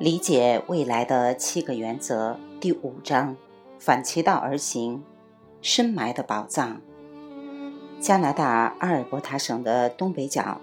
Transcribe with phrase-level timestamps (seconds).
[0.00, 3.36] 理解未来的七个原则第五章：
[3.78, 5.04] 反其道而行，
[5.60, 6.80] 深埋的宝藏。
[8.00, 10.58] 加拿大阿尔伯塔省的东北角，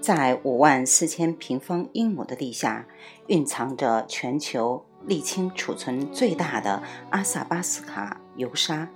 [0.00, 2.84] 在五万四千平方英亩的地下，
[3.28, 8.88] 蕴藏着全球沥青储存最大的阿萨巴斯卡油砂。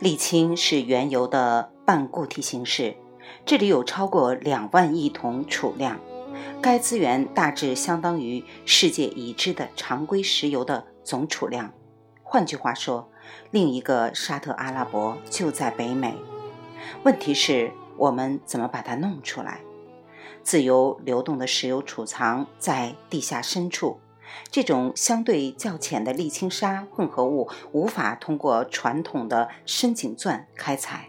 [0.00, 2.94] 沥青是原油的半固体形式，
[3.44, 5.98] 这里有超过两万亿桶储量。
[6.60, 11.72] 该资源大致相当于世界已知的常规石油的总储量。
[12.22, 13.10] 换句话说，
[13.50, 16.14] 另一个沙特阿拉伯就在北美。
[17.02, 19.60] 问题是我们怎么把它弄出来？
[20.42, 24.00] 自由流动的石油储藏在地下深处，
[24.50, 31.08] 这种相对较浅的沥青砂混合物无法通过传统的深井钻开采。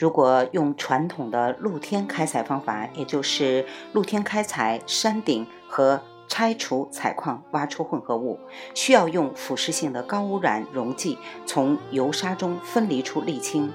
[0.00, 8.40] 如果用传统的露天开采方法，也就是露天开采山顶和拆除采矿挖出混合物，
[8.74, 13.70] 需要用腐蚀性的高污染溶剂从油砂中分离出沥青。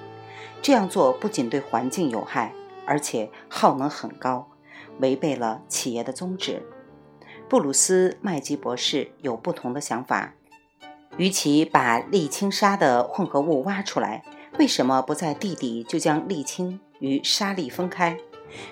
[0.63, 2.51] 这样做不仅对环境有害，
[2.87, 4.47] 而且耗能很高，
[4.97, 6.63] 违背了企业的宗旨。
[7.47, 10.33] 布鲁斯·麦吉博士有不同的想法，
[11.17, 14.23] 与其把沥青砂的混合物挖出来。
[14.57, 18.17] 为什么不在地底就将沥青与沙粒分开？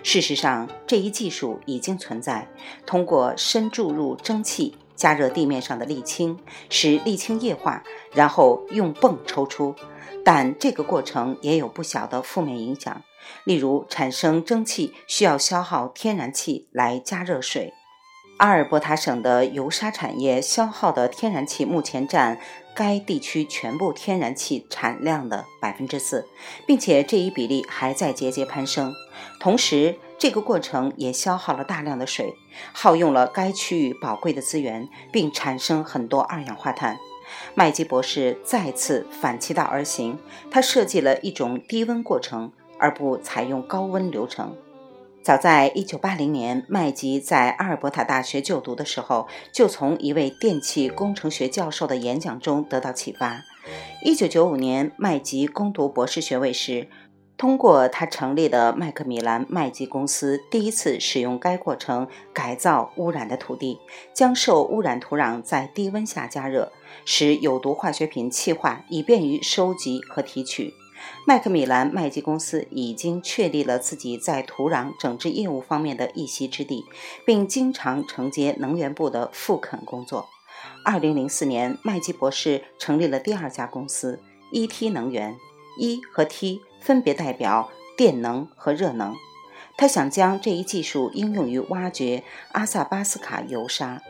[0.01, 2.47] 事实上，这一技术已经存在。
[2.85, 6.39] 通过深注入蒸汽加热地面上的沥青，
[6.69, 9.75] 使沥青液化，然后用泵抽出。
[10.23, 13.01] 但这个过程也有不小的负面影响，
[13.43, 17.73] 例如产生蒸汽需要消耗天然气来加热水。
[18.37, 22.39] 阿尔伯塔省的油砂产业消耗的天然气目前占
[22.75, 26.27] 该地区全部天然气产量的百分之四，
[26.65, 28.93] 并且这一比例还在节节攀升。
[29.39, 32.33] 同时，这个过程也消耗了大量的水，
[32.73, 36.97] 耗用了该区域宝贵的资源，并产生很多二氧化碳。
[37.53, 40.17] 麦基博士再次反其道而行，
[40.51, 44.57] 他设计了一种低温过程，而不采用高温流程。
[45.23, 53.41] 早在1980年，麦吉在阿尔伯塔大学就读的时候，就从一位电气工程学教授的演讲中得到启发。
[54.05, 56.89] 1995年，麦吉攻读博士学位时，
[57.37, 63.79] 通过他成立的麦克米兰麦吉公司，第一次使用该过程改造污染的土地，
[64.13, 66.73] 将受污染土壤在低温下加热，
[67.05, 70.73] 使有毒化学品气化，以便于收集和提取。
[71.25, 76.85] 麦克米兰麦基公司已经确立了自己在土壤整治业务方面的一席之地，
[77.25, 80.27] 并经常承接能源部的复垦工作。
[80.85, 84.19] 2004年，麦基博士成立了第二家公司
[84.51, 85.35] ET 能源
[85.79, 89.15] ，E 和 T 分别代表电能和热能。
[89.75, 94.01] 他想将这一技术应用于挖掘阿萨巴斯卡油砂。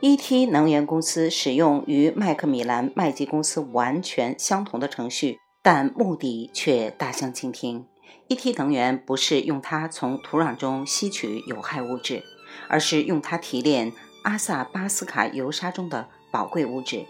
[0.00, 5.38] ET 能源公司使用与麦克米兰麦基公司完全相同的程序。
[5.64, 7.86] 但目的却大相径庭。
[8.28, 12.22] ET 能源不是用它从土壤中吸取有害物质，
[12.68, 13.90] 而是用它提炼
[14.24, 17.06] 阿萨巴斯卡油砂中的宝贵物质。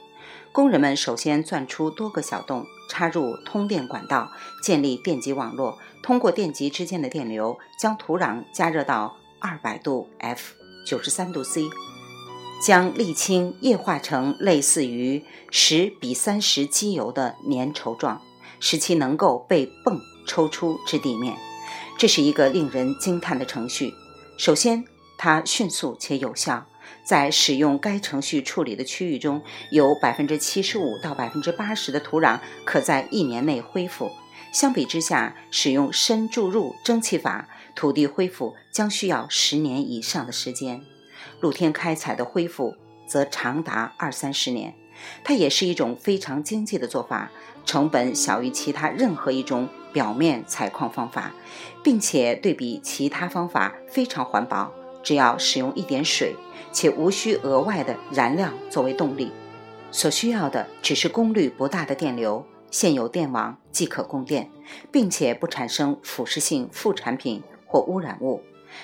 [0.53, 4.31] 工人们首先钻出多个小洞，插入通电管道，
[4.62, 10.54] 建立电极网络，通过电极之间的电流，将土壤加热到二百度 F（
[10.86, 11.69] 九十三度 C），
[12.65, 18.22] 将沥青液化成类似于十比三十机油的粘稠状。
[18.65, 21.37] 使其能够被泵抽出至地面，
[21.99, 23.93] 这是一个令人惊叹的程序。
[24.39, 24.87] 首先，
[25.19, 26.65] 它迅速且有效，
[27.05, 34.11] 在使用该程序处理的区域中，有百分之七十五到百分之八十的土壤可在一年内恢复。
[34.51, 37.47] 相比之下，使用深注入蒸汽法，
[37.77, 40.81] 土地恢复将需要十年以上的时间。
[41.41, 42.75] 露天开采的恢复
[43.07, 44.75] 则长达二三十年。
[45.22, 47.31] 它也是一种非常经济的做法。
[47.66, 51.33] 成本小于其他任何一种表面采矿方法，
[51.83, 54.71] 并且对比其他方法非常环保，
[55.03, 56.36] 只要使用一点水，
[56.72, 59.33] 且无需额外的燃料作为动力，
[59.91, 64.51] 所需要的只是功率不大的电流，现有电网即可供电，
[64.92, 68.42] 并且不产生腐蚀性副产品或污染物。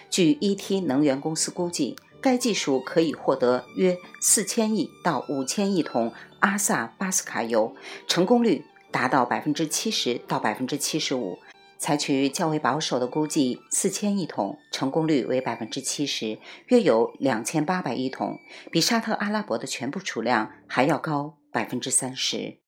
[0.08, 1.96] 据 ET 能源公司估计。
[2.20, 7.74] 该技术可以获得约四千亿到五千亿桶阿萨巴斯卡油，
[8.06, 11.38] 成功率达到百分之七十到百分之七十五。
[11.78, 18.38] 采取较为保守的估计，四千亿桶成功率为百分之七十，约有两千八百亿桶，
[18.70, 22.58] 比沙特阿拉伯的全部储量还要高百分之三十。